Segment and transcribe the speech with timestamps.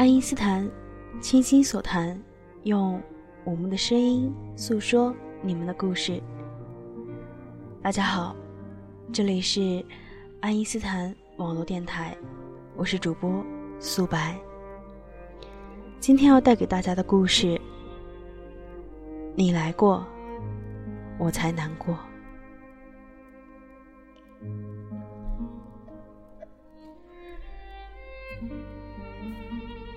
[0.00, 0.66] 爱因斯坦，
[1.20, 2.18] 倾心所谈，
[2.62, 2.98] 用
[3.44, 6.22] 我们的声音诉说你们的故事。
[7.82, 8.34] 大家好，
[9.12, 9.84] 这里是
[10.40, 12.16] 爱因斯坦网络电台，
[12.74, 13.44] 我是主播
[13.78, 14.34] 素白。
[15.98, 17.60] 今天要带给大家的故事，
[19.34, 20.02] 你来过，
[21.18, 21.94] 我才难过。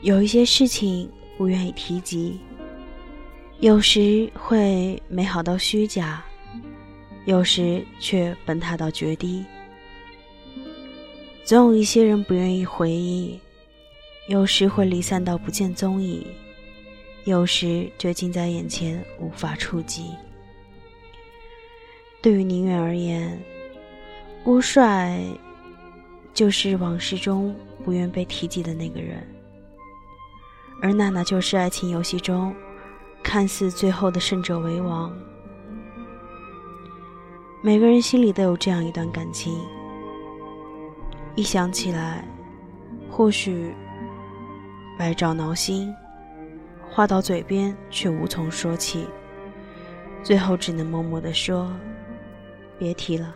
[0.03, 2.37] 有一些事情不愿意提及，
[3.61, 6.21] 有时会美好到虚假，
[7.23, 9.45] 有时却崩塌到绝堤。
[11.45, 13.39] 总有一些人不愿意回忆，
[14.27, 16.27] 有时会离散到不见踪影，
[17.23, 20.07] 有时却近在眼前无法触及。
[22.21, 23.41] 对于宁远而言，
[24.43, 25.17] 郭帅
[26.33, 29.25] 就是往事中不愿被提及的那个人。
[30.81, 32.53] 而娜娜就是爱情游戏中
[33.21, 35.15] 看似最后的胜者为王。
[37.61, 39.57] 每个人心里都有这样一段感情，
[41.35, 42.27] 一想起来，
[43.09, 43.73] 或许
[44.99, 45.89] 百爪挠心，
[46.89, 49.07] 话到嘴边却无从说起，
[50.21, 51.71] 最后只能默默的说
[52.77, 53.33] ：“别提了。”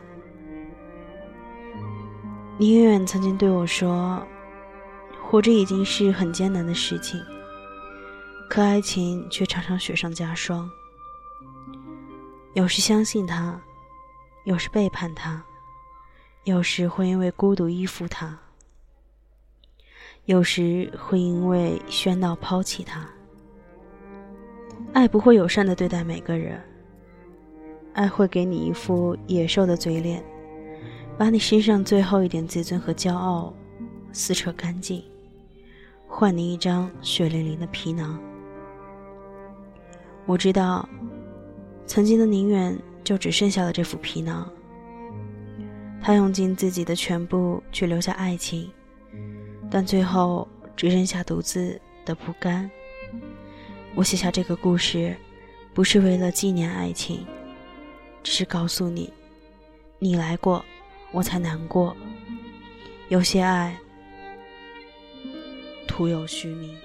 [2.60, 4.22] 你远远曾经对我说
[5.30, 7.22] ：“活着已经是很艰难的事情。”
[8.50, 10.70] 可爱情却常常雪上加霜，
[12.54, 13.60] 有时相信他，
[14.46, 15.44] 有时背叛他，
[16.46, 18.40] 有时会因为孤独依附他，
[20.24, 23.06] 有时会因为喧闹抛弃他。
[24.94, 26.64] 爱不会友善的对待每个人，
[27.94, 30.24] 爱会给你一副野兽的嘴脸，
[31.18, 33.54] 把你身上最后一点自尊和骄傲
[34.14, 35.04] 撕扯干净，
[36.08, 38.20] 换你一张血淋淋的皮囊。
[40.26, 40.88] 我知道，
[41.86, 44.50] 曾经的宁远就只剩下了这副皮囊。
[46.02, 48.72] 他用尽自己的全部去留下爱情，
[49.70, 52.70] 但最后只剩下独自的不甘。
[53.96, 55.16] 我写下这个故事，
[55.74, 57.26] 不是为了纪念爱情，
[58.24, 59.12] 只是告诉你，
[60.00, 60.64] 你来过，
[61.12, 61.96] 我才难过。
[63.10, 63.78] 有些爱，
[65.98, 66.78] 徒有虚名。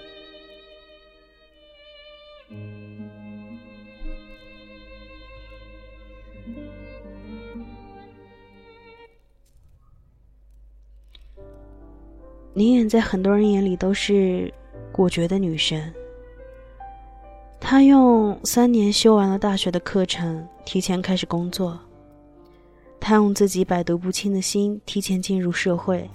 [12.55, 14.51] 宁远在很多人眼里都是
[14.91, 15.93] 果决的女神。
[17.61, 21.78] 她用三年修完了大学的课程，提前开始工作。
[22.99, 26.09] 她用自己百毒不侵的心，提前进入社会。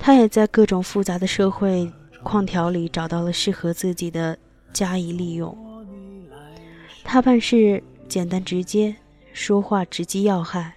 [0.00, 4.36] 她也在各种复杂的社会框条里找到了适合自己的
[4.72, 5.56] 加以利用。
[7.04, 8.96] 她办事简单直接，
[9.32, 10.74] 说话直击要害。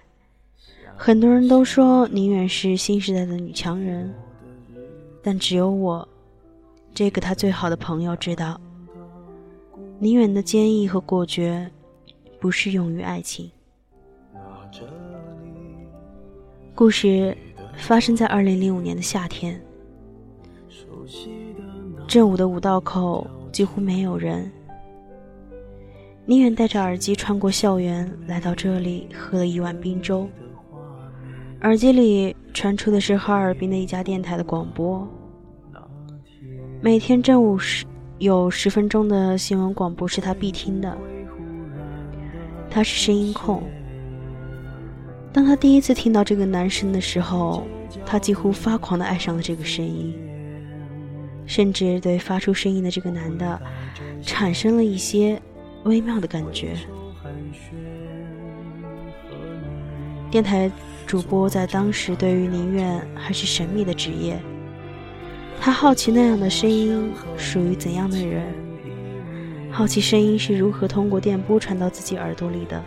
[0.96, 4.14] 很多人都说宁远是新时代的女强人，
[5.22, 6.06] 但只有我，
[6.94, 8.60] 这个他最好的朋友知道，
[9.98, 11.68] 宁远的坚毅和果决，
[12.38, 13.50] 不适用于爱情。
[16.74, 17.36] 故事
[17.76, 19.60] 发生在二零零五年的夏天，
[22.06, 24.50] 正午的五道口几乎没有人。
[26.26, 30.26] 宁远戴着耳机穿过校园，来到这里，喝了一碗冰粥。
[31.60, 35.06] 耳机里传出的是哈尔滨的一家电台的广播。
[36.80, 37.84] 每天正午十
[38.18, 40.96] 有十分钟的新闻广播是他必听的。
[42.70, 43.62] 他是声音控。
[45.34, 47.66] 当他第一次听到这个男声的时候，
[48.06, 50.14] 他几乎发狂的爱上了这个声音，
[51.44, 53.60] 甚至对发出声音的这个男的
[54.22, 55.42] 产生了一些
[55.82, 56.76] 微妙的感觉。
[60.30, 60.70] 电台。
[61.06, 64.40] 主播在当时对于宁愿还是神秘的职业，
[65.60, 68.42] 他好奇那样的声音属于怎样的人，
[69.70, 72.82] 好奇声音是如何通过电波传到自己耳朵里的。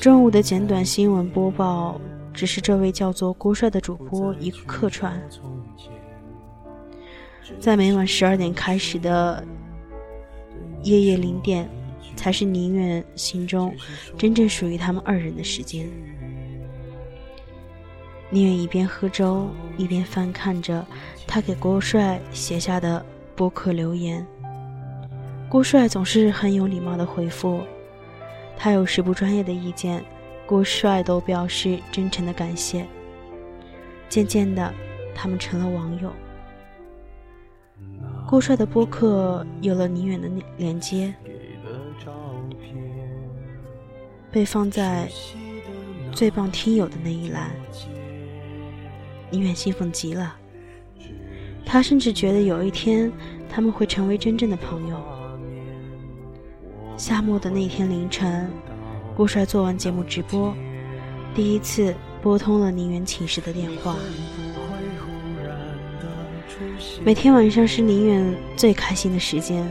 [0.00, 2.00] 中午的简短新闻播报
[2.32, 5.18] 只是这位叫做郭帅的主播一个客串，
[7.58, 9.42] 在每晚十二点开始的
[10.82, 11.68] 夜夜零点，
[12.16, 13.74] 才是宁愿心中
[14.18, 15.88] 真正属于他们二人的时间。
[18.30, 19.48] 宁愿一边喝粥，
[19.78, 20.84] 一边翻看着
[21.26, 23.04] 他给郭帅写下的
[23.36, 24.26] 博客留言。
[25.48, 27.62] 郭帅总是很有礼貌的回复，
[28.56, 30.02] 他有时不专业的意见，
[30.46, 32.86] 郭帅都表示真诚的感谢。
[34.08, 34.72] 渐渐的，
[35.14, 36.12] 他们成了网友。
[38.26, 41.14] 郭帅的播客有了宁远的连接，
[44.30, 45.08] 被放在
[46.12, 47.50] 最棒听友的那一栏。
[49.30, 50.36] 宁远兴奋极了，
[51.66, 53.12] 他甚至觉得有一天
[53.50, 55.13] 他们会成为真正的朋友。
[56.96, 58.48] 夏末的那天凌晨，
[59.16, 60.54] 郭帅做完节目直播，
[61.34, 61.92] 第一次
[62.22, 63.96] 拨通了宁远寝室的电话。
[67.04, 69.66] 每天晚上是宁远最开心的时间，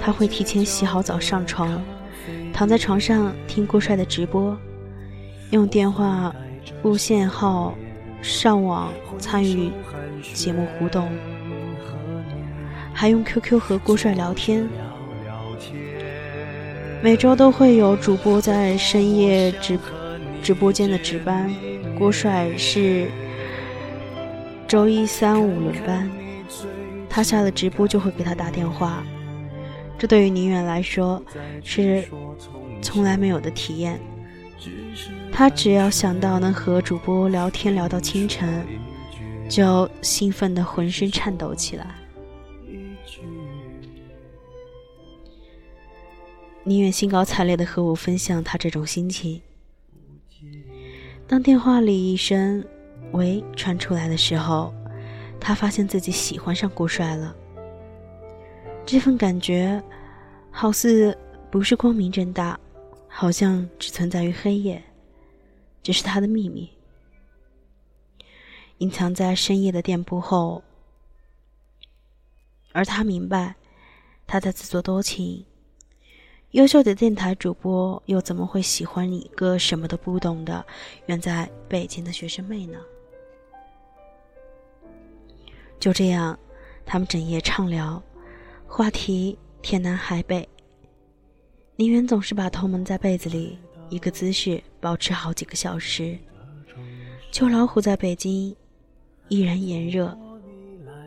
[0.00, 1.80] 他会提前洗好澡上床，
[2.52, 4.56] 躺在床上听郭帅的直播，
[5.50, 6.34] 用电话
[6.82, 7.74] 无线号
[8.20, 9.70] 上网参与
[10.34, 11.08] 节目互动，
[12.92, 14.68] 还用 QQ 和郭帅聊天。
[17.02, 19.78] 每周都会有主播在深夜直
[20.42, 21.54] 直播间的值班，
[21.98, 23.08] 郭帅是。
[24.66, 26.10] 周一、三、五轮班，
[27.08, 29.02] 他下了直播就会给他打电话。
[29.96, 31.22] 这对于宁远来说
[31.64, 32.06] 是
[32.82, 33.98] 从来没有的体验。
[35.32, 38.62] 他只要想到能和主播聊天聊到清晨，
[39.48, 41.86] 就兴奋的浑身颤抖起来。
[46.68, 49.40] 宁愿兴高采烈的和我分享他这种心情。
[51.26, 52.62] 当电话里一声。
[53.12, 54.70] 喂，传出来的时候，
[55.40, 57.34] 他发现自己喜欢上郭帅了。
[58.84, 59.82] 这份感觉，
[60.50, 61.16] 好似
[61.50, 62.60] 不是光明正大，
[63.08, 64.82] 好像只存在于黑夜，
[65.82, 66.68] 这是他的秘密，
[68.76, 70.62] 隐藏在深夜的店铺后。
[72.72, 73.54] 而他明白，
[74.26, 75.46] 他在自作多情。
[76.52, 80.64] 优秀的电台主播又怎么会喜欢一个什么都不懂的
[81.04, 82.78] 远在北京的学生妹呢？
[85.78, 86.38] 就这样，
[86.86, 88.02] 他们整夜畅聊，
[88.66, 90.48] 话题天南海北。
[91.76, 93.58] 宁远总是把头蒙在被子里，
[93.90, 96.18] 一个姿势保持好几个小时。
[97.30, 98.56] 秋老虎在北京
[99.28, 100.16] 依然炎热，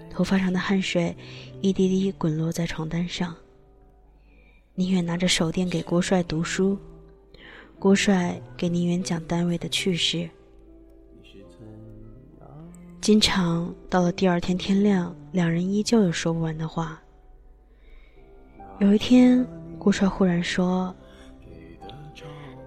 [0.08, 1.18] 头发上的汗水
[1.62, 3.36] 一滴滴滚落在床单上。
[4.76, 6.78] 宁远拿着手电给郭帅读书，
[7.78, 10.30] 郭帅给宁远讲单位的趣事。
[13.02, 17.02] 经常到了第二天天亮，两人依旧有说不完的话。
[18.80, 19.46] 有一天，
[19.78, 20.96] 郭帅忽然说：“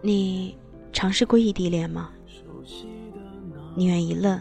[0.02, 0.56] 你
[0.92, 2.10] 尝试过异地恋吗？”
[3.74, 4.40] 宁远一愣：“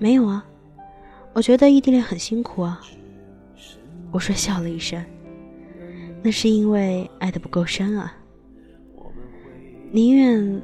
[0.00, 0.44] 没有啊，
[1.34, 2.80] 我觉得异地恋很辛苦啊。”
[4.10, 5.04] 郭帅笑了一声
[6.22, 8.14] ：“那是因为爱的不够深啊。”
[9.92, 10.62] 宁愿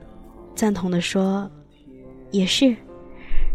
[0.54, 1.50] 赞同的说
[2.30, 2.76] ：“也是。”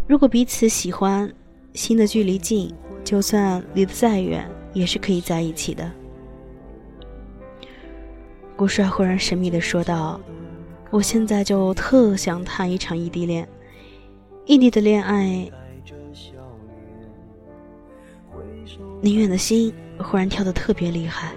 [0.08, 1.30] 如果彼此喜欢，
[1.74, 2.74] 心的距离近，
[3.04, 5.90] 就算离得再远，也是可以在一起的。
[8.56, 10.18] 顾帅忽然神秘的说道
[10.90, 13.46] ：“我现在就特想谈一场异地恋，
[14.46, 15.48] 异地的恋爱。”
[19.00, 21.32] 宁远的心忽然跳得特别厉害，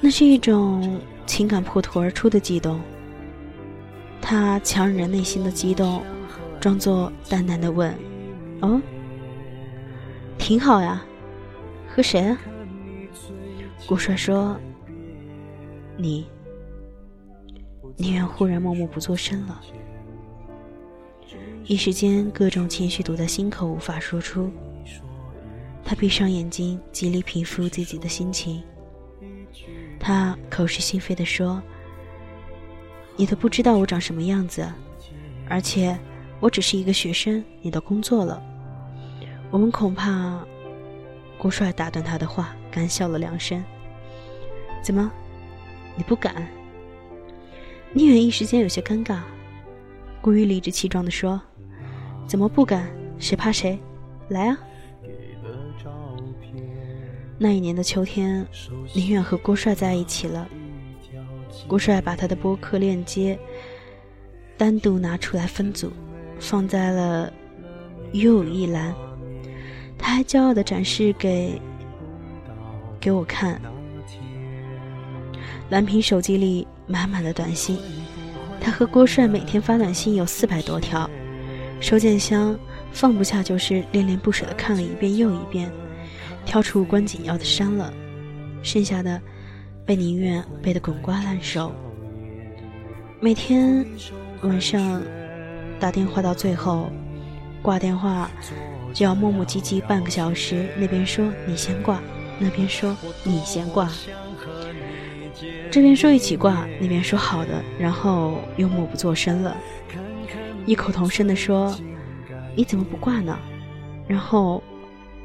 [0.00, 2.80] 那是一种情感破土而出的激动，
[4.20, 6.02] 他强忍着内心的激动。
[6.60, 7.90] 装作淡淡的问
[8.60, 8.78] ：“哦，
[10.36, 11.02] 挺好呀，
[11.88, 12.38] 和谁啊？”
[13.88, 14.60] 顾帅说
[15.96, 16.26] ：“你。”
[17.96, 19.58] 宁远忽然默默不作声了，
[21.64, 24.50] 一时间各种情绪堵在心口，无法说出。
[25.82, 28.62] 他闭上眼睛，极力平复自己的心情。
[30.00, 31.62] 他口是心非的说
[33.14, 34.66] ：“你都不知道我长什么样子，
[35.48, 35.96] 而且……”
[36.40, 38.42] 我只是一个学生，你都工作了，
[39.50, 40.42] 我们恐怕……
[41.36, 43.62] 顾帅打断他的话，干笑了两声。
[44.82, 45.12] 怎么，
[45.96, 46.48] 你不敢？
[47.92, 49.18] 宁远一时间有些尴尬，
[50.22, 51.38] 顾玉理直气壮地说
[52.26, 52.90] ：“怎么不敢？
[53.18, 53.78] 谁怕谁？
[54.28, 54.58] 来啊！”
[57.42, 58.46] 那一年的秋天，
[58.92, 60.46] 宁远和郭帅在一起了。
[61.66, 63.38] 郭帅把他的播客链接
[64.58, 65.90] 单独拿出来分组。
[66.38, 67.30] 放在了
[68.12, 68.94] 又一栏，
[69.98, 71.60] 他还骄傲的展示给
[72.98, 73.60] 给我看。
[75.68, 77.78] 蓝屏手机里满满的短信，
[78.58, 81.08] 他和郭帅每天发短信有四百多条，
[81.78, 82.58] 收件箱
[82.90, 85.70] 放不下，就是恋恋不舍的看了一遍又一遍，
[86.50, 87.94] 挑出无关紧要的删了，
[88.60, 89.22] 剩下的
[89.86, 91.70] 被宁愿背得滚瓜烂熟。
[93.20, 93.86] 每天
[94.42, 95.00] 晚上。
[95.78, 96.90] 打电话到最后，
[97.62, 98.30] 挂电话，
[98.92, 101.98] 就要磨磨唧唧半个小时，那边说你先挂，
[102.38, 103.88] 那边说你先挂，
[105.70, 109.56] 这边说一起挂，那边说好的，然后又默不作声了，
[110.66, 111.74] 异口同声地说
[112.54, 113.38] 你怎么不挂呢？
[114.06, 114.62] 然后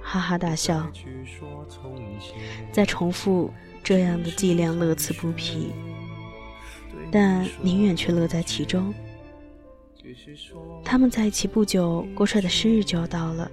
[0.07, 0.88] 哈哈大笑，
[2.71, 3.51] 再重复
[3.83, 5.71] 这样的伎俩，乐此不疲，
[7.12, 8.93] 但宁远却乐在其中。
[10.83, 13.50] 他们在一起不久，郭帅的生日就要到了。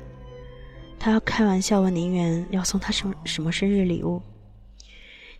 [0.98, 4.20] 他开玩笑问宁远要送他什么什么生日礼物，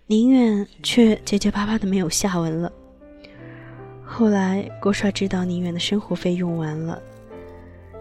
[0.07, 2.73] 宁远却结结巴巴的没有下文了。
[4.03, 7.01] 后来郭帅知道宁远的生活费用完了，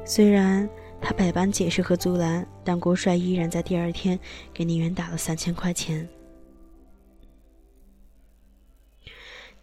[0.05, 0.67] 虽然
[1.01, 4.17] 他百般解释和阻拦，但郭帅依然在第二天
[4.53, 6.08] 给宁远打了三千块钱。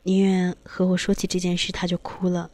[0.02, 2.50] 宁远和我说起这件事，他就哭了。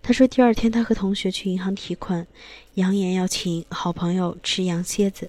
[0.00, 2.26] 他说：“第二天，他和同学去银行提款，
[2.74, 5.28] 扬言要请好朋友吃羊蝎子。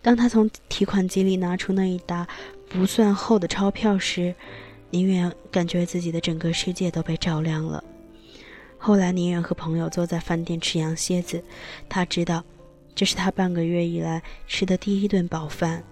[0.00, 2.28] 当他从提款机里拿出那一沓
[2.68, 4.34] 不算厚的钞票时，
[4.90, 7.82] 宁远感觉自己的整个世界都被照亮了。
[8.86, 11.42] 后来，宁远和朋友坐在饭店吃羊蝎子，
[11.88, 12.44] 他知道
[12.94, 15.82] 这是他半个月以来吃的第一顿饱饭，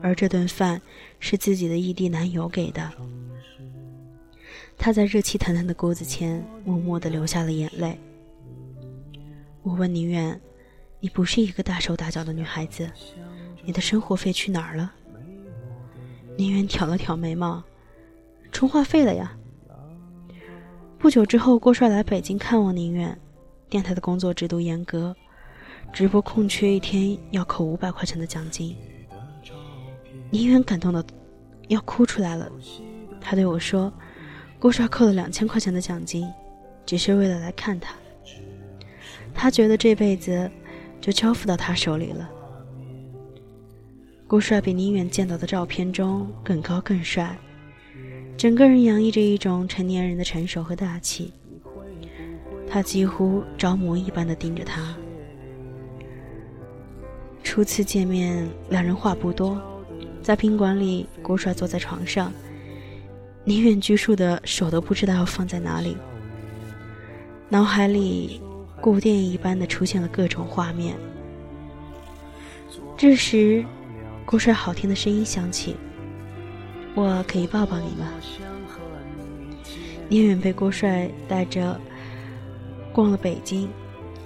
[0.00, 0.80] 而这顿饭
[1.18, 2.88] 是自己的异地男友给的。”
[4.78, 7.98] 他在热气腾腾的锅子前默默地流下了眼泪。
[9.64, 10.40] 我问宁远
[11.00, 12.88] ：“你不是一个大手大脚的女孩子，
[13.64, 14.94] 你的生活费去哪儿了？”
[16.38, 17.60] 宁远挑了挑眉毛
[18.52, 19.36] ：“充话费了呀。”
[20.98, 23.16] 不久之后，郭帅来北京看望宁远。
[23.68, 25.14] 电台的工作制度严格，
[25.92, 28.76] 直播空缺一天要扣五百块钱的奖金。
[30.30, 31.04] 宁远感动的
[31.68, 32.50] 要哭出来了，
[33.20, 33.92] 他对我说。
[34.58, 36.26] 郭帅扣了两千块钱的奖金，
[36.86, 37.94] 只是为了来看他。
[39.34, 40.50] 他觉得这辈子
[41.00, 42.28] 就交付到他手里了。
[44.26, 47.38] 郭帅比宁远见到的照片中更高更帅，
[48.36, 51.32] 整个人洋溢着一种成年人的成熟和大气。
[52.68, 54.94] 他几乎着魔一般的盯着他。
[57.42, 59.58] 初次见面，两人话不多，
[60.22, 62.30] 在宾馆里，郭帅坐在床上。
[63.44, 65.96] 宁远拘束的手都不知道要放在哪里，
[67.48, 68.42] 脑海里
[68.80, 70.96] 过电影一般的出现了各种画面。
[72.96, 73.64] 这时，
[74.26, 75.76] 郭帅好听的声音响起
[76.96, 78.10] ：“我可以抱抱你吗？”
[80.08, 81.80] 宁远被郭帅带着
[82.92, 83.68] 逛了北京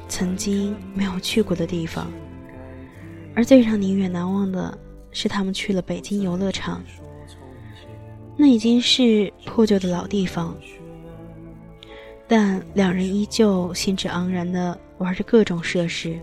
[0.08, 2.10] 曾经没有去过的地方，
[3.34, 4.78] 而最让宁远难忘的
[5.10, 6.82] 是他们去了北京游乐场。
[8.36, 10.56] 那已经是破旧的老地方，
[12.28, 16.18] 但两人依旧兴致盎然地玩着各种设施。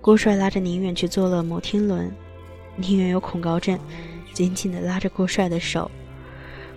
[0.00, 2.10] 郭帅拉着宁远去坐了摩天轮，
[2.76, 3.78] 宁远有恐高症，
[4.32, 5.90] 紧紧地拉着郭帅的手。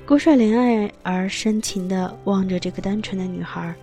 [0.05, 3.73] 郭帅怜爱而深情地望着这个单纯的女孩，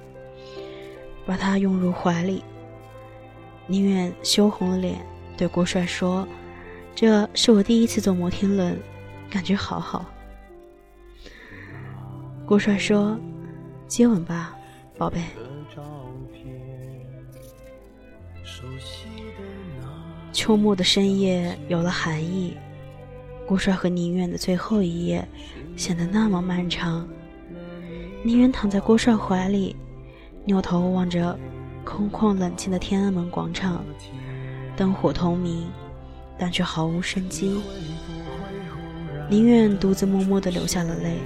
[1.25, 2.42] 把她拥入怀里。
[3.66, 4.98] 宁远羞红了脸，
[5.37, 6.26] 对郭帅说
[6.94, 8.78] ：“这是我第一次坐摩天轮。”
[9.30, 10.06] 感觉好好。
[12.46, 13.18] 郭帅说
[13.87, 14.56] ：“接吻吧，
[14.96, 15.22] 宝贝。”
[20.32, 22.56] 秋末的深夜有了寒意，
[23.49, 25.26] 郭帅和宁远的最后一夜
[25.75, 27.09] 显得那么漫长。
[28.23, 29.75] 宁远躺在郭帅怀里，
[30.45, 31.35] 扭头望着
[31.83, 33.83] 空旷冷清的天安门广场，
[34.76, 35.67] 灯火通明，
[36.37, 37.62] 但却毫无生机。
[39.31, 41.17] 宁愿独自默默地流下了泪。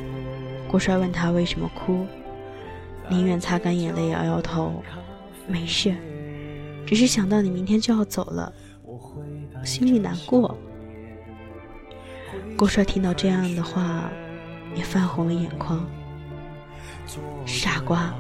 [0.68, 2.06] 郭帅问他为什么哭，
[3.08, 4.80] 宁愿擦干眼泪，摇摇头
[5.48, 5.92] ：“没事，
[6.86, 8.52] 只是想到你明天就要走了，
[9.64, 10.56] 心里难过。”
[12.62, 14.08] 郭帅听到这样的话，
[14.76, 15.84] 也泛红了眼眶。
[17.44, 18.14] 傻瓜，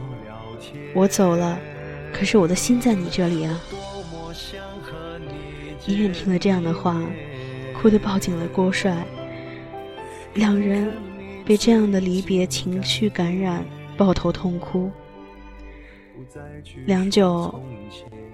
[0.96, 1.56] 我走了，
[2.12, 3.60] 可是我的心在你这里啊。
[5.86, 7.00] 宁愿听了这样的话，
[7.72, 9.06] 哭得抱紧了郭帅。
[10.34, 10.92] 两人
[11.46, 13.64] 被这样的离别情绪感染，
[13.96, 14.90] 抱头痛哭。
[16.84, 17.62] 良久，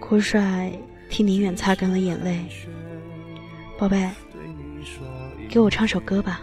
[0.01, 0.73] 郭帅
[1.11, 2.47] 替宁远擦干了眼泪
[3.79, 4.09] ：“宝贝，
[5.49, 6.43] 给我唱首歌吧。”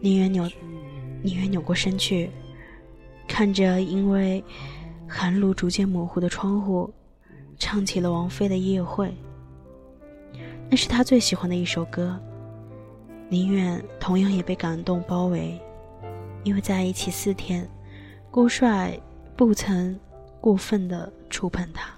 [0.00, 0.48] 宁远扭，
[1.22, 2.30] 宁远扭过身去，
[3.26, 4.42] 看着因为
[5.08, 6.92] 寒露逐渐模糊的窗户，
[7.58, 9.08] 唱起了王菲的《夜会》。
[10.70, 12.20] 那是他最喜欢的一首歌。
[13.28, 15.60] 宁远同样也被感动包围，
[16.42, 17.68] 因为在一起四天，
[18.30, 18.98] 郭帅
[19.34, 19.98] 不曾
[20.40, 21.88] 过分的触碰他。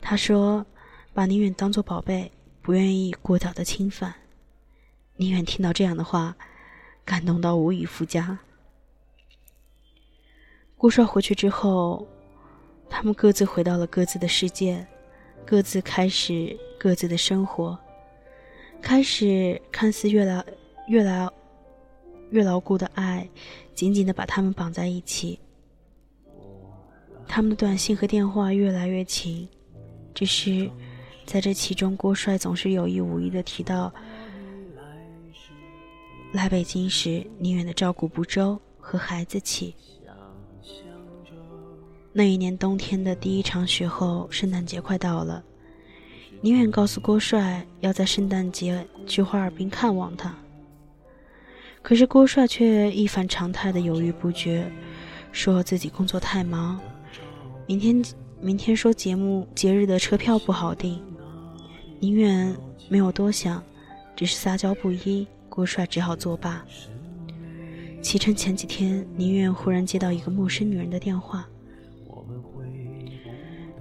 [0.00, 0.66] 他说
[1.14, 2.30] ：“把宁远当做宝贝，
[2.66, 4.12] 不愿意过早的侵犯。”
[5.14, 6.36] 宁愿听到这样的话，
[7.04, 8.36] 感动到无以复加。
[10.76, 12.04] 顾帅回去之后，
[12.90, 14.84] 他们各自回到了各自的世界，
[15.46, 17.78] 各自开始各自的生活。
[18.82, 20.44] 开始看似越来
[20.88, 21.30] 越来
[22.30, 23.28] 越牢固的爱，
[23.74, 25.38] 紧紧的把他们绑在一起。
[27.28, 29.48] 他们的短信和电话越来越勤，
[30.12, 30.68] 只是
[31.26, 33.92] 在这其中，郭帅总是有意无意的提到
[36.32, 39.74] 来北京时宁远的照顾不周和孩子气。
[42.12, 45.44] 那一年冬天的第一场雪后，圣诞节快到了。
[46.40, 50.34] 宁远告诉郭帅要在圣诞节去哈尔滨看望他，
[51.82, 54.70] 可是郭帅却一反常态的犹豫不决，
[55.32, 56.80] 说自己工作太忙，
[57.66, 58.02] 明天
[58.40, 61.02] 明天说节目节日的车票不好订。
[61.98, 62.54] 宁远
[62.88, 63.62] 没有多想，
[64.14, 66.64] 只是撒娇不依，郭帅只好作罢。
[68.02, 71.48] 启程前几天，宁远忽然接到一个陌生女人的电话，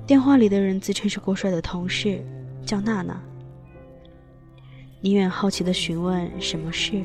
[0.07, 2.23] 电话里的人自称是郭帅的同事。
[2.65, 3.21] 叫娜娜，
[4.99, 7.03] 宁远好奇的询问什么事，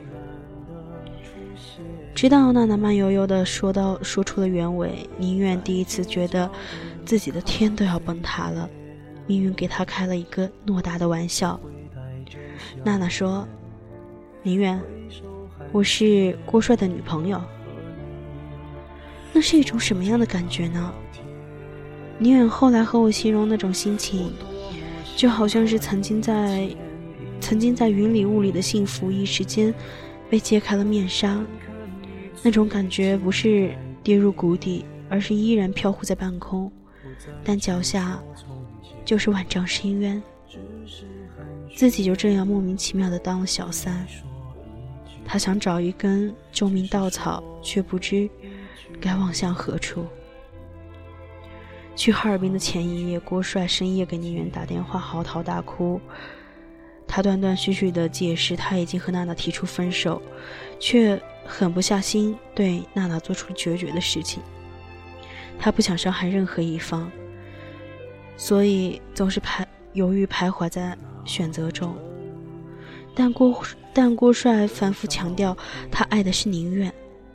[2.14, 6.50] 直到娜娜慢悠悠的说到说出了原委，宁远第一次觉得
[7.05, 8.71] 自己的天都要崩塌了，
[9.30, 11.60] 命运给他开了一个诺大的玩笑。
[12.82, 13.46] 娜娜说
[14.42, 14.82] ：“宁远，
[15.70, 17.40] 我是郭帅的女朋友。”
[19.32, 20.92] 那是一种什么样的感觉呢？
[22.18, 24.32] 宁远后来和我形容那种心情。
[25.14, 26.68] 就好像是曾经在，
[27.40, 29.72] 曾经在云里雾里的幸福，一时间
[30.28, 31.40] 被揭开了面纱。
[32.42, 33.72] 那种感觉不是
[34.02, 36.72] 跌入谷底，而是依然飘忽在半空，
[37.44, 38.20] 但脚下
[39.11, 40.23] 就是万丈深渊。
[41.75, 44.07] 自己就这样莫名其妙的当了小三。
[45.25, 48.31] 他想找一根救命稻草，却不知
[49.01, 50.07] 该望向何处。
[51.96, 56.01] 去哈尔滨的前一夜，郭帅深夜给宁远打电话，嚎啕大哭。
[57.09, 60.23] 他断断续续的解释，他已经和娜娜提出分手，
[60.79, 64.40] 却狠不下心对娜娜做出决绝的事情。
[65.59, 67.11] 他不想伤害任何一方，
[68.40, 71.94] 所以总是排犹豫徘徊在选择中。
[73.14, 75.55] 但郭但郭帅反复强调，
[75.90, 76.90] 他爱的是宁愿，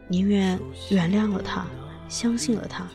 [0.07, 1.63] 宁愿原谅了他，
[2.09, 2.87] 相信了他。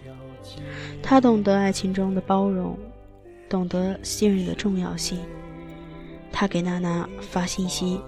[1.01, 2.77] 他懂得爱情中的包容，
[3.49, 5.21] 懂得信任的重要性。
[6.33, 8.01] 他给娜娜发信息：“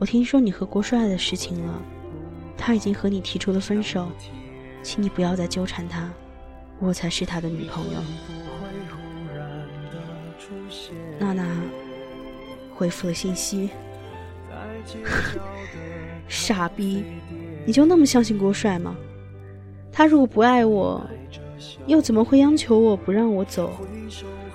[0.00, 1.80] 我听说你和郭帅的事情了，
[2.58, 4.08] 他已经和你提出了分手，
[4.82, 6.10] 请你不要再纠缠他，
[6.80, 8.00] 我才是他的女朋友。”
[11.18, 11.44] 娜娜
[12.74, 13.70] 回复了信息
[16.28, 17.04] ：“傻逼，
[17.64, 18.96] 你就那么相信郭帅吗？
[19.92, 21.04] 他如果不爱我……”
[21.86, 23.70] 又怎么会央求我不让我走？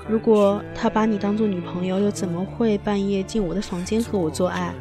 [0.08, 4.74] 如果他把你当做女朋友，又怎么会半夜进我的房间和我做爱？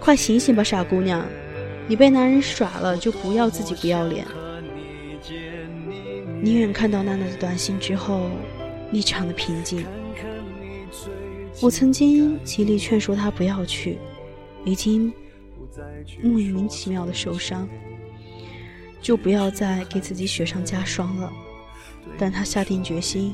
[0.00, 1.22] 快醒醒吧，傻姑娘！
[1.86, 4.26] 你被男人耍了，就不要自己不要脸。
[6.40, 8.30] 宁远看到娜娜的短信之后，
[8.90, 9.84] 异常的平静。
[11.62, 13.98] 我曾经极力劝说他不要去，
[14.64, 15.12] 已经
[16.22, 17.68] 莫名其妙的受伤。
[19.00, 21.32] 就不要再给自己雪上加霜了。
[22.18, 23.32] 但他下定决心，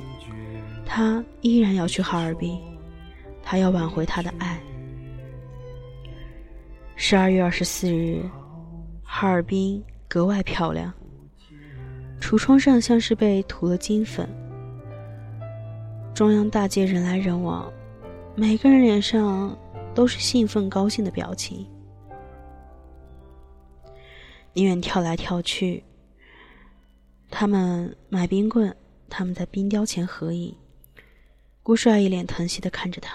[0.85, 2.61] 他依然要去哈尔滨，
[3.43, 4.61] 他要挽回他的爱。
[6.95, 8.23] 十二月二十四日，
[9.03, 10.93] 哈尔滨格外漂亮，
[12.21, 14.29] 橱窗上像是被涂了金粉。
[16.13, 17.73] 中央大街人来人往，
[18.35, 19.57] 每个人脸上
[19.95, 21.67] 都是兴奋高兴的表情。
[24.55, 25.85] 宁远跳来跳去，
[27.31, 28.75] 他们买冰棍，
[29.11, 30.57] 他们在冰雕前合影。
[31.63, 33.15] 郭帅一脸疼惜的看着他，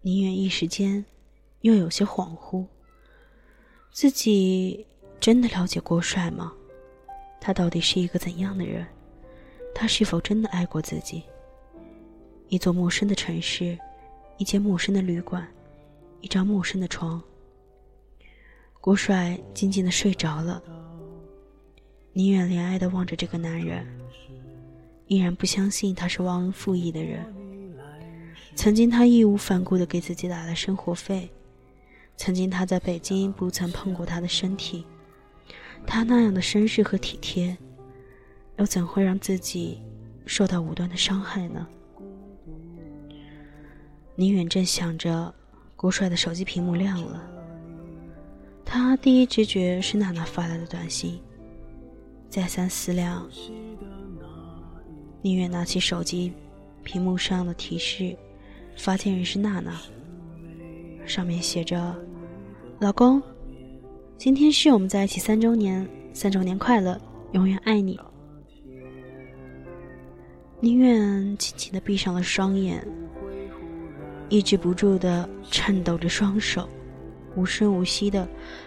[0.00, 1.04] 宁远一时间
[1.60, 2.66] 又有些恍惚。
[3.92, 4.86] 自己
[5.20, 6.50] 真的了解郭帅吗？
[7.40, 8.86] 他到底是一个怎样的人？
[9.74, 11.24] 他是否真的爱过自己？
[12.48, 13.78] 一座陌生的城市，
[14.36, 15.46] 一间陌生的旅馆，
[16.20, 17.22] 一张陌生的床。
[18.80, 20.62] 郭帅静静的睡着了，
[22.12, 23.86] 宁远怜爱的望着这个男人，
[25.06, 27.24] 依然不相信他是忘恩负义的人。
[28.56, 31.30] 曾经他义无反顾的给自己打了生活费，
[32.16, 34.84] 曾经他在北京不曾碰过他的身体，
[35.86, 37.56] 他那样的绅士和体贴，
[38.58, 39.80] 又怎会让自己
[40.26, 41.66] 受到无端的伤害呢？
[44.16, 45.34] 宁远正想着，
[45.74, 47.20] 郭帅的手机屏幕亮了。
[48.64, 51.20] 他第一直觉是娜娜发来的短信，
[52.30, 53.28] 再三思量，
[55.20, 56.32] 宁远拿起手机，
[56.84, 58.16] 屏幕上的提示，
[58.76, 59.80] 发件人是娜娜，
[61.04, 61.94] 上面写着
[62.78, 63.20] ：“老公，
[64.16, 67.00] 今天是我们在一起三周年，三周年快乐，
[67.32, 67.98] 永远爱你。”
[70.60, 72.86] 宁远轻轻的闭上了双眼，
[74.34, 76.68] 抑制不住的颤抖着双手。
[77.36, 78.26] 无声无息的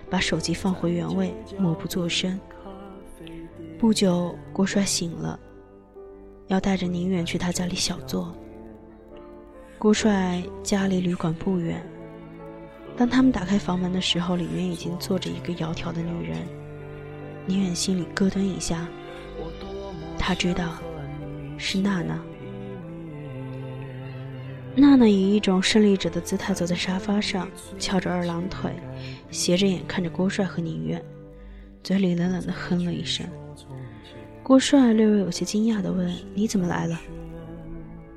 [0.09, 2.39] 把手机放回原位，默不作声。
[3.77, 5.37] 不久，郭帅醒了，
[6.47, 8.33] 要带着宁远去他家里小坐。
[9.77, 11.85] 郭帅家离旅馆不远，
[12.95, 16.37] 当他们打开房门的时候，里面已经坐着一个窈窕的女人。
[17.45, 18.87] 宁远心里咯噔一下，
[20.17, 20.75] 他知道
[21.57, 22.17] 是娜娜。
[24.79, 28.71] 娜娜以一种胜利者的姿态坐在沙发上，翘着二郎腿，
[29.31, 31.03] 斜着眼看着郭帅和宁远，
[31.83, 33.25] 嘴里冷冷的哼了一声。
[34.43, 37.01] 郭帅略微有些惊讶的问：“你怎么来了？”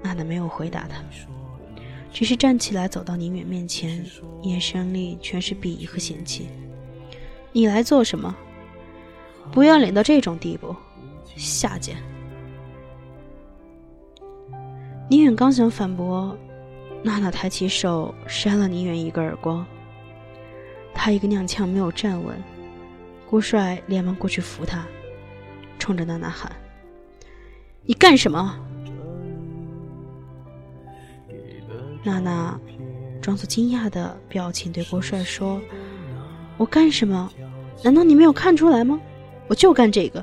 [0.04, 1.02] 娜娜没有回答他，
[2.12, 4.04] 只是站起来走到宁远面前，
[4.42, 6.46] 眼神里全是鄙夷和嫌弃。
[7.52, 8.36] “你来做什么？
[9.50, 10.76] 不要脸到这种地步，
[11.36, 11.96] 下贱！”
[15.08, 16.36] 宁远刚想反驳。
[17.02, 19.66] 娜娜抬起手扇了宁远一个耳光，
[20.92, 22.36] 他一个踉跄没有站稳，
[23.28, 24.86] 郭帅连忙过去扶他，
[25.78, 26.52] 冲着娜娜喊
[27.86, 28.58] ：“你干什么？”
[32.04, 32.58] 娜娜
[33.20, 35.60] 装作惊讶的表情对郭帅说
[36.58, 37.32] ：“我干什么？
[37.82, 39.00] 难道你没有看出来吗？
[39.48, 40.22] 我就干这个。”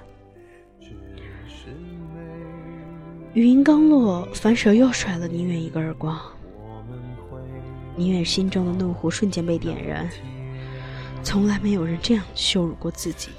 [3.34, 6.20] 语音刚落，反手又甩了宁远一个耳光。
[7.98, 10.08] 宁远心中的怒火瞬间被点燃，
[11.24, 13.32] 从来没有人这样羞辱过自己。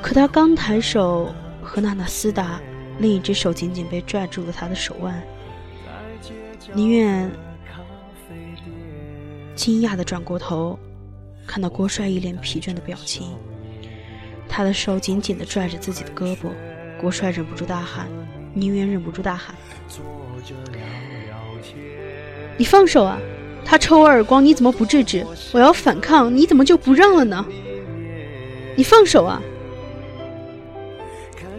[0.00, 2.60] 可他刚抬手和娜娜厮打，
[2.98, 5.22] 另一只手紧紧被拽住了他的手腕。
[6.72, 7.30] 宁远
[9.56, 10.78] 惊讶地转过头，
[11.44, 13.36] 看到郭帅一脸疲倦的表情，
[14.48, 16.48] 他的手紧紧地拽着自己的胳膊。
[17.00, 18.06] 郭帅忍不住大喊，
[18.54, 19.56] 宁远忍不住大喊。
[22.62, 23.18] 你放手啊！
[23.64, 25.26] 他抽我耳光，你怎么不制止？
[25.52, 27.44] 我要反抗，你怎么就不让了呢？
[28.76, 29.42] 你放手啊！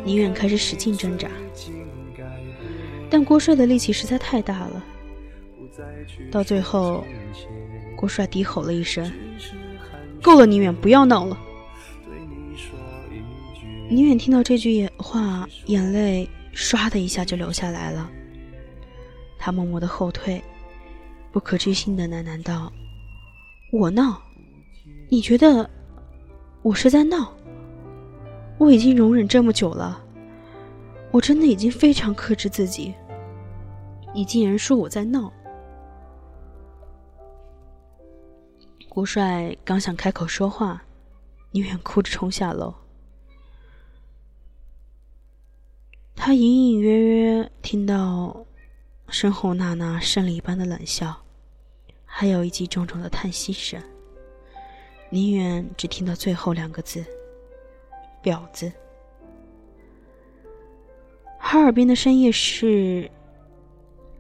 [0.05, 1.27] 宁远开始使劲挣扎，
[3.09, 4.81] 但郭帅的力气实在太大了。
[6.31, 7.03] 到最后，
[7.97, 9.11] 郭帅低吼了一声
[10.23, 11.37] ：“够了，宁远，不要闹了。”
[13.91, 18.09] 宁远听到这句话，眼泪唰的一下就流下来了。
[19.37, 20.41] 他默默的后退。
[21.34, 22.72] 不可置信的喃喃道
[23.74, 24.22] ：“我闹？
[25.10, 25.67] 你觉得
[26.62, 27.34] 我是在闹？
[28.60, 30.00] 我已经容忍这么久了，
[31.10, 32.93] 我真的已经非常克制自己。
[34.13, 35.34] 你竟然说我在闹！”
[38.88, 40.84] 郭帅刚想开口说话，
[41.50, 42.72] 宁远哭着冲下楼。
[46.15, 48.46] 他隐隐约约听到
[49.08, 51.22] 身后娜娜胜利般的冷笑。
[52.15, 53.82] 还有一记重重的叹息声。
[55.10, 57.04] 宁远只听到最后两个字
[58.21, 58.71] ：“婊子。”
[61.39, 63.10] 哈尔滨的深夜是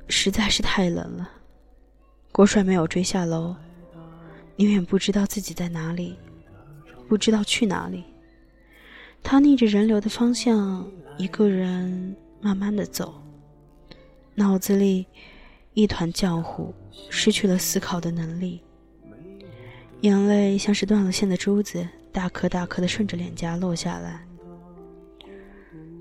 [0.07, 1.29] 实在是太冷了。
[2.31, 3.55] 郭帅没有追下楼，
[4.55, 6.17] 宁远不知道自己在哪里，
[7.07, 8.03] 不知道去哪里。
[9.21, 13.13] 他逆着人流的方向，一个人慢慢的走，
[14.33, 15.05] 脑子里。
[15.73, 16.73] 一团浆糊，
[17.09, 18.61] 失去了思考的能力，
[20.01, 24.23] 眼泪像是断了线的珠子，大颗大颗的顺着脸颊落下来，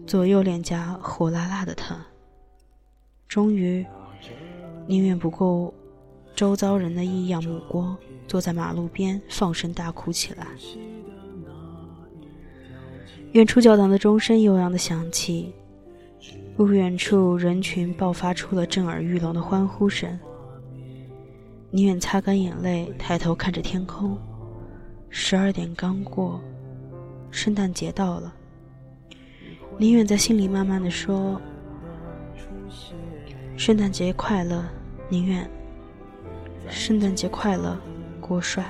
[0.06, 1.98] 左右脸颊火辣辣的疼。
[3.26, 3.86] 终于，
[4.86, 5.72] 宁愿不顾
[6.34, 7.96] 周遭人的异样目光，
[8.28, 10.46] 坐在马路边放声大哭起来。
[13.32, 15.54] 远处教堂的钟声悠扬的响起。
[16.54, 20.18] 不远处，人群爆发出了震耳欲聋的欢呼声。
[21.70, 24.16] 宁远擦干眼泪，抬头看着天空。
[25.08, 26.40] 十二点刚过，
[27.30, 28.34] 圣诞节到了。
[29.78, 31.40] 宁远在心里慢慢的说
[33.56, 34.62] ：“圣诞节快乐，
[35.08, 35.50] 宁远。
[36.68, 37.78] 圣诞节快乐，
[38.20, 38.62] 郭帅。”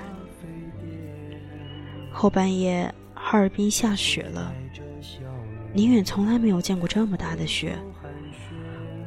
[2.12, 4.54] 后半夜，哈尔滨下雪了。
[5.74, 7.78] 宁远从来没有见过这么大的雪，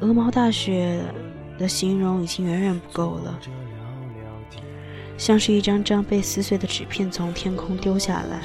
[0.00, 1.00] 鹅毛大雪
[1.58, 3.38] 的形容已经远远不够了，
[5.16, 8.42] 像是一张张被撕碎的纸片从天空丢下来。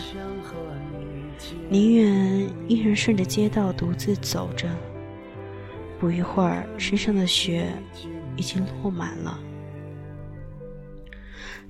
[1.67, 4.69] 宁远一人顺着街道独自走着，
[5.99, 7.73] 不一会儿，身上的雪
[8.37, 9.39] 已经落满了。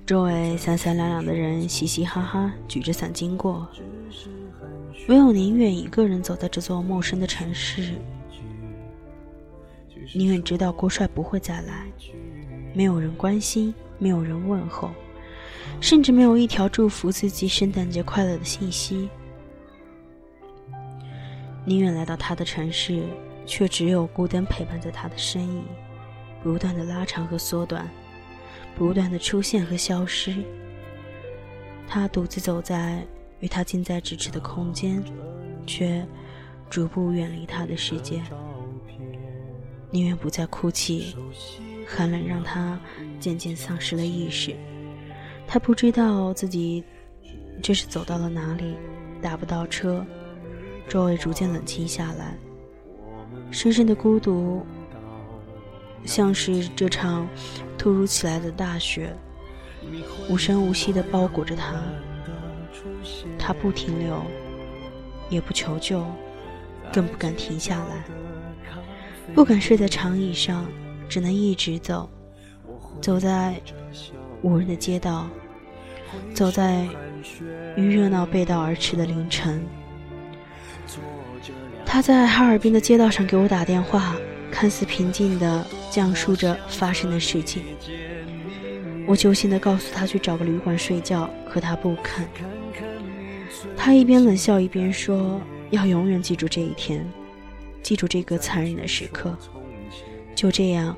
[0.04, 3.66] 周围三三两两的人嘻嘻哈哈，举着伞经过。
[5.08, 7.94] 唯有宁远一个人走在这座陌生的城市。
[10.12, 11.86] 宁愿知道郭帅不会再来，
[12.74, 14.90] 没有人关心，没有人问候，
[15.80, 19.08] 甚至没有一条祝福自己圣诞节快乐的信息。
[21.64, 23.04] 宁愿来到他的城市，
[23.46, 25.64] 却只有孤单陪伴着他的身影，
[26.42, 27.88] 不断的拉长和缩短，
[28.76, 30.34] 不断的出现和消失。
[31.86, 33.06] 他独自走在。
[33.40, 35.02] 与他近在咫尺的空间，
[35.66, 36.06] 却
[36.70, 38.22] 逐步远离他的世界。
[39.90, 41.16] 宁愿不再哭泣，
[41.84, 42.80] 寒冷让他
[43.18, 44.54] 渐渐丧失了意识。
[45.44, 46.84] 他不知道自己
[47.60, 48.76] 这是走到了哪里，
[49.20, 50.06] 打不到车，
[50.88, 52.38] 周围逐渐冷清下来。
[53.50, 54.64] 深深的孤独，
[56.04, 57.28] 像是这场
[57.78, 59.14] 突如其来的大雪，
[60.28, 61.74] 无声无息地包裹着他。
[63.38, 64.22] 他不停留，
[65.28, 66.04] 也不求救，
[66.92, 68.04] 更不敢停下来，
[69.34, 70.66] 不敢睡在长椅上，
[71.08, 72.08] 只能一直走，
[73.00, 73.60] 走在
[74.42, 75.28] 无人的街道，
[76.34, 76.86] 走在
[77.76, 79.64] 与热闹背道而驰的凌晨。
[81.84, 84.14] 他在哈尔滨的街道上给我打电话，
[84.50, 87.62] 看似平静的讲述着发生的事情。
[89.06, 92.26] 我揪心地告诉他去找个旅馆睡觉，可他不肯。
[93.76, 95.38] 他一边冷笑一边说
[95.70, 97.06] ：“要永远记住这一天，
[97.82, 99.36] 记住这个残忍的时刻。”
[100.34, 100.96] 就这样，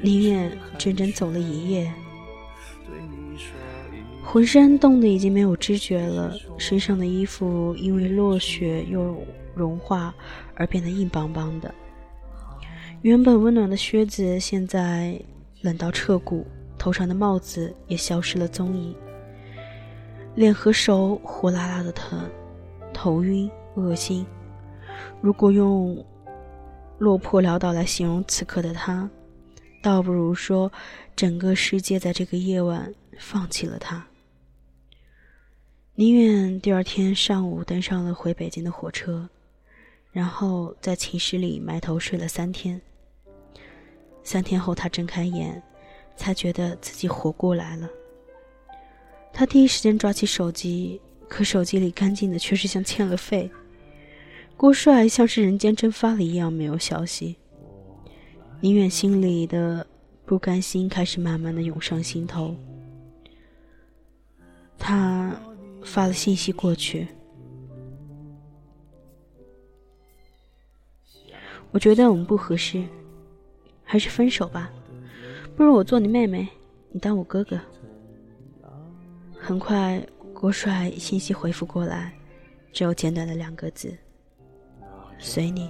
[0.00, 1.92] 宁愿整整走了一夜，
[4.24, 9.22] 浑身冻得已经没有知觉了，身上的衣服因为落雪又
[9.54, 10.14] 融化
[10.54, 11.72] 而变得硬邦邦的，
[13.02, 15.20] 原本温暖的靴子现在
[15.60, 16.44] 冷到彻骨，
[16.76, 18.94] 头上的帽子也消失了踪影。
[20.34, 22.28] 脸和手火辣辣的疼，
[22.92, 24.26] 头晕恶心。
[25.20, 26.04] 如果用
[26.98, 29.08] 落魄潦倒来形容此刻的他，
[29.82, 30.72] 倒不如说
[31.14, 34.04] 整个世界在这个夜晚放弃了他。
[35.94, 39.28] 宁愿第二天上午登上了回北京的火车，
[40.16, 42.80] 然后在寝室里埋头睡了三天。
[44.24, 45.62] 三天后，他睁开眼，
[46.16, 47.86] 才觉得自己活过来了。
[49.30, 50.98] 他第一时间抓起手机，
[51.28, 53.50] 可手机里干净的却是像欠了费。
[54.56, 57.36] 郭帅像是人间蒸发了一样，没有消息。
[58.62, 59.86] 宁远心里的
[60.24, 62.56] 不甘心开始慢慢的涌上心头。
[64.78, 65.38] 他
[65.84, 67.06] 发了信息过去，
[71.76, 72.82] 我觉得我们不合适，
[73.84, 74.72] 还是分手吧。
[75.54, 76.48] 不如我做你妹妹，
[76.90, 77.60] 你当我哥哥。
[79.38, 82.14] 很快，郭帅信息回复过来，
[82.72, 83.94] 只有简短的两个字
[85.20, 85.68] ：“随你。”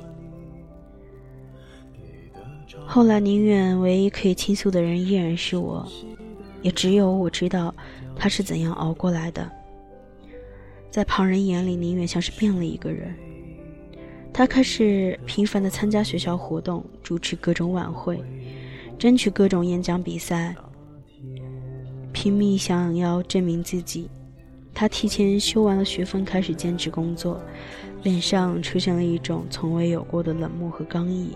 [2.86, 5.84] 后来，宁远唯一可以倾诉的人依然是我，
[6.62, 7.74] 也只有我知道
[8.14, 9.50] 他是怎样熬过来的。
[10.88, 13.12] 在旁人眼里，宁远像是变了一个人。
[14.36, 18.22] 他开始频繁的参加学校活动，主持各种晚会，
[18.98, 20.54] 争取各种演讲比赛。
[22.12, 24.10] 拼命想要证明自己，
[24.74, 27.40] 他提前修完了学分，开始兼职工作，
[28.02, 31.30] 脸上出现了一种从未有过的冷漠和刚毅。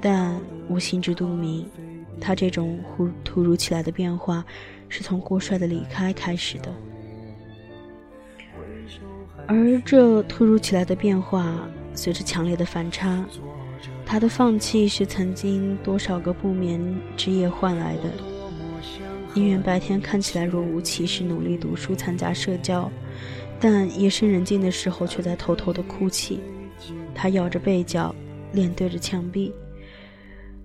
[0.00, 1.68] 但我心知肚明，
[2.18, 4.42] 他这种忽突如其来的变化，
[4.88, 6.74] 是从郭帅的离开开始的。
[9.48, 13.24] 而这突如其来的变化，随着强烈的反差，
[14.04, 16.78] 他的放弃是曾经多少个不眠
[17.16, 18.02] 之夜换来的。
[19.32, 22.90] 宁愿白天看起来若无其事，努力读书、参加社交，
[23.58, 26.40] 但夜深人静的时候却在偷偷的哭泣。
[27.14, 28.14] 他咬着背角，
[28.52, 29.50] 脸对着墙壁，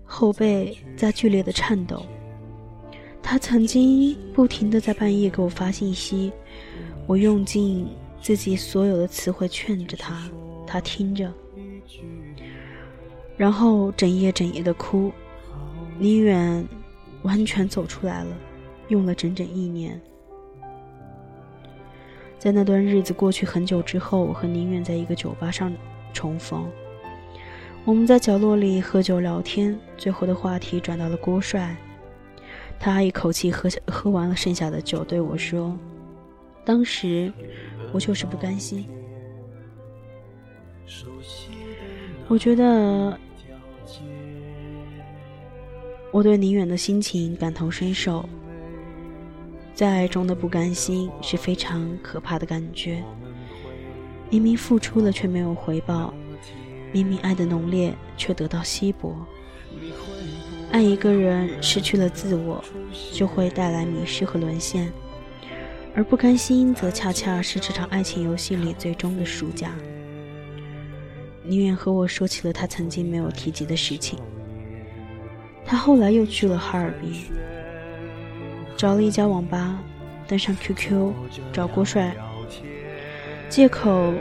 [0.04, 2.06] 后背在剧烈的颤抖。
[3.22, 6.34] 他曾经不停的在半夜给我发信息，
[7.08, 7.88] 我用尽
[8.24, 10.28] 自己所有的词汇劝着他，
[10.66, 11.32] 他听着，
[13.38, 15.12] 然后整夜整夜的哭。
[16.00, 16.68] 宁远
[17.22, 18.36] 完全走出来了。
[18.90, 20.00] 用了整整一年。
[22.38, 25.74] 在那段日子过去很久之后，我和宁远在一个酒吧上
[26.14, 26.70] 重逢。
[27.86, 31.76] 我们在角落里喝酒聊天，最后的话题转到了郭帅。
[32.78, 35.76] 他一口气喝喝完了剩下的酒，对我说
[36.66, 37.32] ：“当时
[37.94, 38.86] 我就是不甘心。”
[42.28, 43.18] 我觉得
[46.12, 48.28] 我对宁远的心情感同身受。
[49.74, 53.04] 在爱中的不甘心是非常可怕的感觉。
[54.30, 56.14] 明明付出了却没有回报，
[56.92, 59.16] 明明爱的浓烈却得到稀薄。
[60.72, 62.64] 爱一个人失去了自我，
[63.12, 64.92] 就会带来迷失和沦陷，
[65.96, 69.72] 而不甘心则恰恰是这场爱情游戏里最终的输家。
[71.44, 74.18] 宁愿和我说起了他曾经没有提及的事情。
[75.66, 77.14] 他后来又去了哈尔滨。
[78.76, 79.80] 找了一家网吧，
[80.28, 81.14] 登上 QQ
[81.54, 82.16] 找郭帅，
[83.48, 84.14] 借口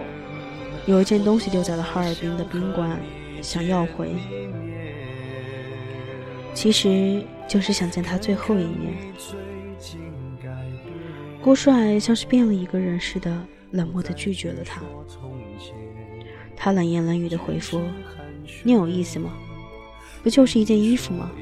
[0.87, 3.01] 有一件东西丢在了哈尔滨的宾馆，
[3.41, 4.11] 想要回，
[6.55, 8.95] 其实就是想见他最后一面。
[11.42, 14.81] 郭帅像是变了一个人似的，冷漠的拒绝了他。
[16.57, 17.83] 他冷言冷语的回复
[18.62, 19.33] ：“你有意思吗？
[20.22, 21.33] 不就是一件衣服吗？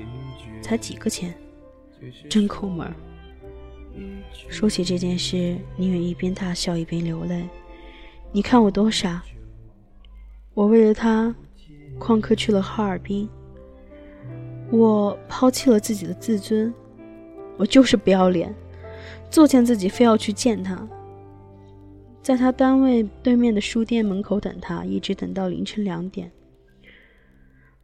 [0.62, 1.34] 才几个钱？
[2.30, 2.94] 真抠门儿。”
[4.48, 7.46] 说起这件事，宁远一边大笑一边流泪。
[8.32, 9.22] 你看我多傻！
[10.54, 11.34] 我为了他
[11.98, 13.28] 旷课去了哈尔滨，
[14.70, 16.72] 我抛弃了自己的自尊，
[17.58, 18.54] 我就是不要脸，
[19.30, 20.88] 作践自己，非要去见他，
[22.20, 26.30] 在他单位对面的书店门口等他，一直等到凌晨两点。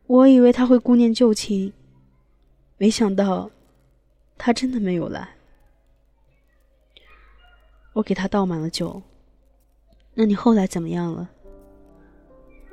[0.07, 1.73] 我以为他会顾念旧情，
[2.79, 3.51] 没想到
[4.37, 5.29] 他真的没有来。
[7.93, 9.01] 我给他倒满了酒。
[10.15, 11.29] 那你后来怎么样了？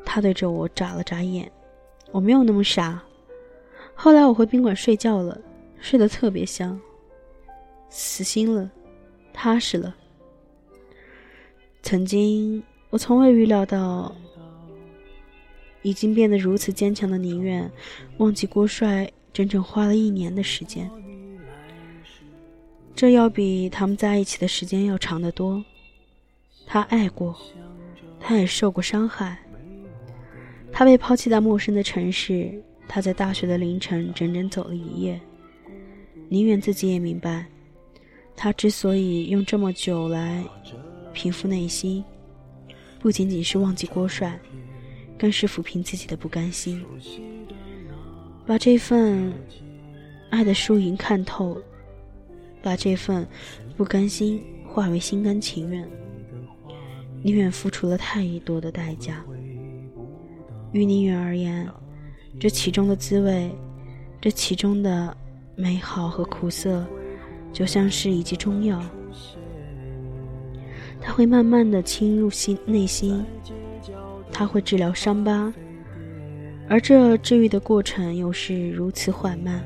[0.04, 1.52] 他对着我眨了眨眼。
[2.12, 3.02] 我没有那么傻。
[3.96, 5.40] 后来我回宾馆睡觉了，
[5.80, 6.80] 睡得特别香，
[7.95, 8.71] 死心了，
[9.32, 9.95] 踏实了。
[11.84, 14.15] 曾经我从未预料到，
[15.84, 17.71] 已经变得如此坚强的宁愿，
[18.17, 20.89] 忘记郭帅，整整花了一年的时间。
[22.95, 25.63] 这要比他们在一起的时间要长得多。
[26.65, 27.38] 他爱过，
[28.19, 29.38] 他也受过伤害。
[30.71, 35.21] 他被抛弃在陌生的城市，他在大雪的凌晨整整走了一夜。
[36.29, 37.45] 宁远自己也明白，
[38.36, 40.43] 他之所以用这么久来
[41.13, 42.04] 平复内心，
[43.00, 44.39] 不仅仅是忘记郭帅，
[45.17, 46.84] 更是抚平自己的不甘心，
[48.46, 49.34] 把这份
[50.30, 51.58] 爱的输赢看透。
[52.65, 53.28] 把这份
[53.76, 55.86] 不甘心化为心甘情愿，
[57.22, 59.22] 宁愿付出了太多的代价。
[60.72, 61.69] 于宁远而言，
[62.39, 63.54] 这其中的滋味，
[64.22, 65.13] 这其中的
[65.58, 66.88] 美好和苦涩，
[67.54, 68.82] 就像是一剂中药，
[71.00, 73.24] 它会慢慢的侵入心内心，
[74.32, 75.54] 它会治疗伤疤，
[76.68, 79.63] 而这治愈的过程又是如此缓慢。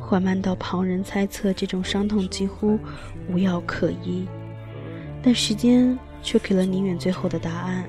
[0.00, 2.78] 缓慢到旁人猜测这种伤痛几乎
[3.28, 4.26] 无药可医，
[5.22, 7.84] 但时间却给了宁远最后的答案。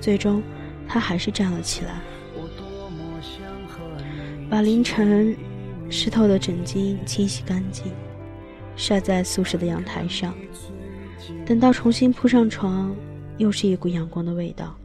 [0.00, 0.42] 最终，
[0.88, 2.00] 他还是站了起来，
[4.50, 5.36] 把凌晨
[5.90, 7.92] 湿透的枕巾清洗干净，
[8.76, 10.34] 晒在宿舍的阳台上。
[11.46, 12.94] 等到重新铺上床，
[13.38, 14.76] 又是一股阳光的味道。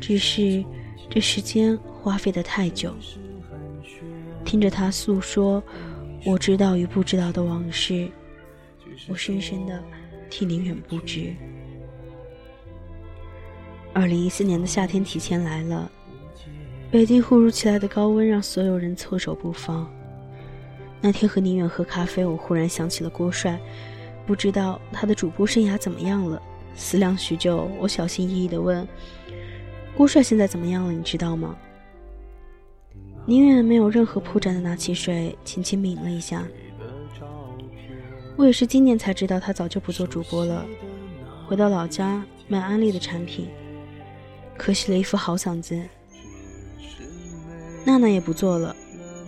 [0.00, 0.64] 只是
[1.08, 2.94] 这时间花费的太久。
[4.44, 5.62] 听着他诉说
[6.24, 8.08] 我知道与不知道的往事，
[9.08, 9.82] 我深深的
[10.28, 11.34] 替宁远不值。
[13.92, 15.90] 二零一四年的夏天提前来了，
[16.90, 19.88] 北京忽如其来的高温让所有人措手不防。
[21.00, 23.56] 那天和宁远喝咖啡，我忽然想起了郭帅，
[24.26, 26.42] 不知道他的主播生涯怎么样了。
[26.74, 28.86] 思量许久，我小心翼翼的问
[29.96, 30.92] ：“郭帅现在怎么样了？
[30.92, 31.54] 你知道吗？”
[33.24, 36.44] 宁远没有任何铺展的拿起水，轻轻抿了一下。
[38.36, 40.66] 我也是今年才知道，他早就不做主播了，
[41.46, 43.48] 回到老家卖安利的产品。
[44.58, 45.80] 可惜了一副好嗓子。
[47.84, 48.74] 娜娜也不做了，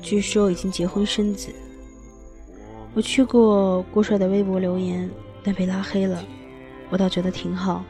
[0.00, 1.48] 据说已经结婚生子。
[2.94, 5.09] 我去过郭帅的微博留言，
[5.42, 6.22] 但被拉黑了。
[6.90, 7.82] 我倒觉得挺好，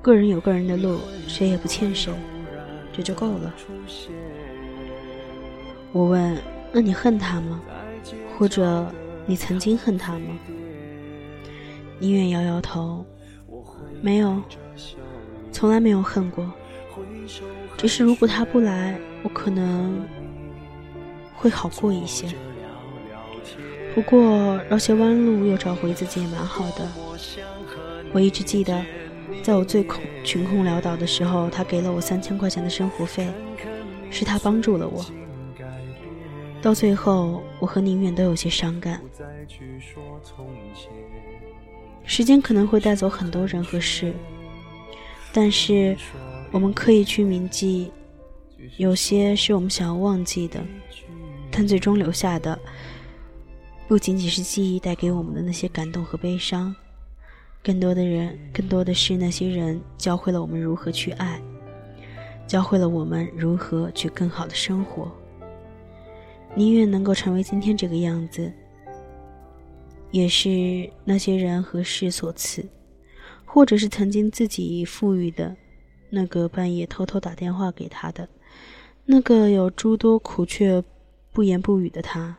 [0.00, 2.12] 个人有个人的路，谁也不欠谁，
[2.92, 3.52] 这就够了。
[5.90, 6.36] 我问
[6.72, 7.60] ：“那你恨他吗？
[8.38, 8.86] 或者
[9.26, 10.38] 你曾经恨他吗？”
[11.98, 13.04] 宁愿摇摇头，
[14.00, 14.40] 没有，
[15.50, 16.48] 从来没有恨过。
[17.76, 20.06] 只是如果他不来，我可能
[21.34, 22.28] 会好过一些。
[23.94, 26.88] 不过绕些弯路又找回自己也蛮好的。
[28.12, 28.84] 我一直记得，
[29.42, 33.28] 在我最穷穷困潦倒的时候，他给了我三千块钱的生活费，
[34.10, 35.04] 是他帮助了我。
[36.60, 39.00] 到最后，我和宁远都有些伤感。
[42.04, 44.12] 时间可能会带走很多人和事，
[45.32, 45.96] 但是
[46.50, 47.92] 我们刻意去铭记，
[48.76, 50.60] 有些是我们想要忘记的，
[51.50, 52.58] 但最终留下的
[53.86, 56.74] 不仅仅是记忆带给我们的那些感动和悲伤，
[57.62, 61.40] 更多的人，更多的是那些人教会了我们如何去爱，
[62.46, 65.10] 教会了我们如何去更好的生活。
[66.56, 68.52] 宁愿能够成为今天这个样子，
[70.10, 72.64] 也是那些人和事所赐，
[73.44, 75.54] 或者是曾经自己赋予的，
[76.10, 78.28] 那个半夜偷偷打电话给他的，
[79.06, 80.82] 那个有诸多苦却
[81.32, 82.36] 不言不语的他，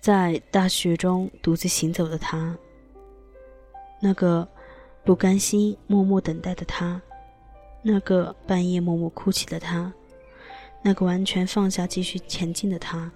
[0.00, 2.56] 在大雪中独自行走的他，
[4.00, 4.46] 那个
[5.04, 7.02] 不甘心默默等待的他，
[7.82, 9.92] 那个半夜默默哭泣的他。
[10.82, 13.10] 那个完全放下继续前进的他，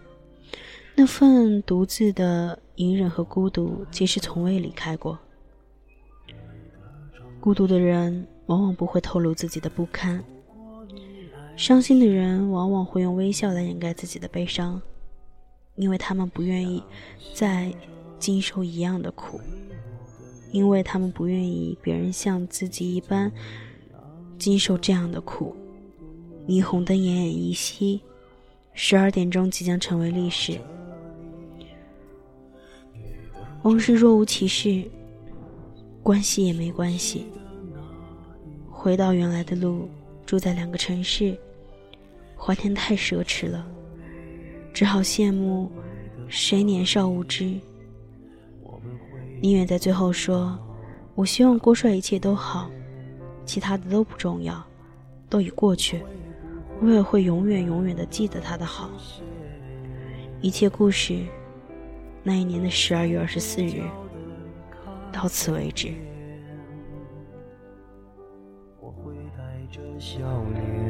[0.97, 5.17] 那份独自的隐忍和孤独，其实从未离开过。
[7.39, 10.25] 孤独的人往往不会透露自己的不堪，
[11.61, 14.81] 伤心的人往往会用微笑来掩盖自己的悲伤，
[15.77, 16.83] 因为他们不愿意
[17.35, 17.71] 再
[18.19, 19.39] 经受一样的苦，
[20.53, 23.31] 因为他们不愿意别人像自己一般
[24.39, 25.55] 经受这样的苦。
[26.49, 28.01] 霓虹灯奄奄一息，
[28.73, 30.59] 十二点钟即将成为历史。
[33.65, 34.91] 往事若无其事，
[36.03, 37.27] 关系也没关系。
[38.71, 39.91] 回到原来的路，
[40.25, 41.39] 住在两个城市，
[42.43, 43.67] 怀念太奢侈了，
[44.73, 45.71] 只好羡慕
[46.29, 47.55] 谁年少无知。
[49.43, 50.59] 宁远在最后说
[51.15, 52.71] ：“我希望郭帅一切都好，
[53.45, 54.63] 其他的都不重要，
[55.29, 56.01] 都已过去。”
[56.83, 58.91] 我也会永远永远的记得他的好。
[60.41, 61.27] 一切故事，
[62.23, 63.83] 那一年的十二月二十四日，
[65.13, 65.93] 到此为止。
[68.81, 70.21] 我会带着笑
[70.55, 70.90] 脸，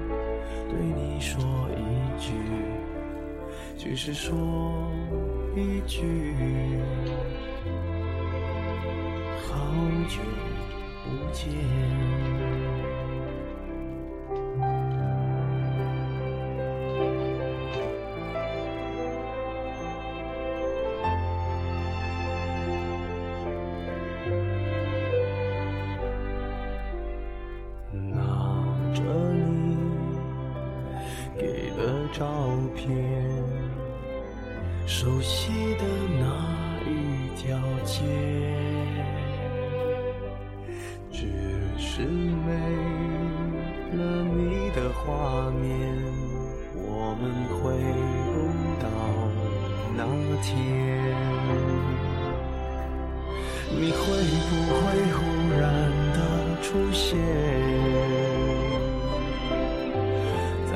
[0.71, 1.37] 对你说
[1.75, 1.83] 一
[2.17, 2.31] 句，
[3.77, 4.31] 只是说
[5.53, 6.33] 一句，
[9.45, 9.51] 好
[10.07, 10.21] 久
[11.03, 12.10] 不见。